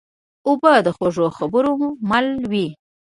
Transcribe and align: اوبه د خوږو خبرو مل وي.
اوبه 0.47 0.73
د 0.85 0.87
خوږو 0.95 1.25
خبرو 1.37 1.71
مل 2.09 2.27
وي. 2.51 2.67